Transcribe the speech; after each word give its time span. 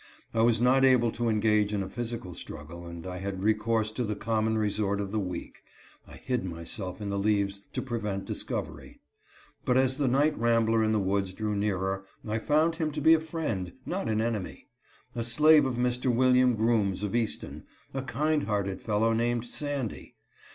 I 0.33 0.41
was 0.41 0.59
not 0.59 0.83
able 0.83 1.11
to 1.11 1.29
engage 1.29 1.71
in 1.71 1.83
a 1.83 1.87
physical 1.87 2.33
struggle, 2.33 2.87
and 2.87 3.05
I 3.05 3.19
had 3.19 3.43
recourse 3.43 3.91
to 3.91 4.03
the 4.03 4.15
common 4.15 4.57
resort 4.57 4.99
of 4.99 5.11
the 5.11 5.19
weak. 5.19 5.61
I 6.07 6.15
hid 6.17 6.43
myself 6.43 7.01
in 7.01 7.09
the 7.11 7.19
leaves 7.19 7.61
to 7.73 7.83
prevent 7.83 8.25
discovery. 8.25 8.99
But 9.63 9.77
as 9.77 9.97
the 9.97 10.07
night 10.07 10.35
rambler 10.39 10.83
in 10.83 10.91
the 10.91 10.99
woods 10.99 11.33
drew 11.33 11.55
nearer 11.55 12.03
I 12.27 12.39
found 12.39 12.77
him 12.77 12.89
to 12.93 12.99
be 12.99 13.13
a 13.13 13.19
friend, 13.19 13.73
not 13.85 14.09
an 14.09 14.21
enemy; 14.21 14.69
a 15.13 15.23
slave 15.23 15.65
of 15.67 15.75
Mr. 15.75 16.11
William 16.11 16.55
Groomes 16.55 17.03
of 17.03 17.13
Easton, 17.13 17.65
a 17.93 18.01
kind 18.01 18.45
hearted 18.45 18.81
fellow 18.81 19.13
named 19.13 19.45
"Sandy." 19.45 20.15